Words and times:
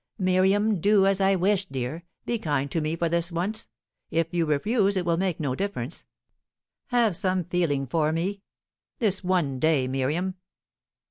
"Miriam! 0.17 0.79
Do 0.81 1.05
as 1.05 1.21
I 1.21 1.35
wish, 1.35 1.67
dear. 1.67 2.03
Be 2.25 2.39
kind 2.39 2.71
to 2.71 2.81
me 2.81 2.95
for 2.95 3.07
this 3.07 3.31
once. 3.31 3.67
If 4.09 4.33
you 4.33 4.47
refuse, 4.47 4.97
it 4.97 5.05
will 5.05 5.15
make 5.17 5.39
no 5.39 5.53
difference. 5.53 6.05
Have 6.87 7.15
some 7.15 7.43
feeling 7.43 7.85
for 7.85 8.11
me. 8.11 8.41
This 8.97 9.23
one 9.23 9.59
day, 9.59 9.87
Miriam." 9.87 10.37